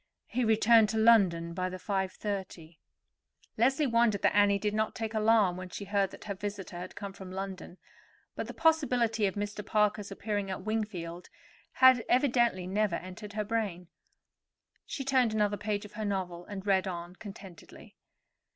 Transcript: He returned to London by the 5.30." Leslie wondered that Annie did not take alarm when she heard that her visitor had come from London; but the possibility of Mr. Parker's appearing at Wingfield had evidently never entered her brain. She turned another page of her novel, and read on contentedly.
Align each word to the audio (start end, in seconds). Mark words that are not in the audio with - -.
He 0.25 0.43
returned 0.43 0.89
to 0.89 0.97
London 0.97 1.53
by 1.53 1.69
the 1.69 1.77
5.30." 1.77 2.79
Leslie 3.55 3.85
wondered 3.85 4.23
that 4.23 4.35
Annie 4.35 4.57
did 4.57 4.73
not 4.73 4.95
take 4.95 5.13
alarm 5.13 5.57
when 5.57 5.69
she 5.69 5.85
heard 5.85 6.09
that 6.09 6.23
her 6.23 6.33
visitor 6.33 6.77
had 6.79 6.95
come 6.95 7.13
from 7.13 7.31
London; 7.31 7.77
but 8.35 8.47
the 8.47 8.53
possibility 8.55 9.27
of 9.27 9.35
Mr. 9.35 9.63
Parker's 9.63 10.09
appearing 10.11 10.49
at 10.49 10.63
Wingfield 10.63 11.29
had 11.73 12.03
evidently 12.09 12.65
never 12.65 12.95
entered 12.95 13.33
her 13.33 13.45
brain. 13.45 13.89
She 14.87 15.05
turned 15.05 15.35
another 15.35 15.55
page 15.55 15.85
of 15.85 15.93
her 15.93 16.03
novel, 16.03 16.45
and 16.45 16.65
read 16.65 16.87
on 16.87 17.15
contentedly. 17.17 17.95